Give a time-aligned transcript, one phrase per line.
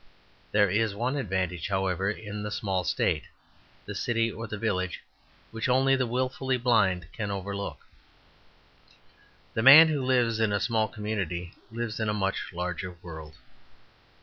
[0.51, 3.25] There is one advantage, however, in the small state,
[3.85, 5.03] the city, or the village,
[5.51, 7.85] which only the wilfully blind can overlook.
[9.53, 13.35] The man who lives in a small community lives in a much larger world.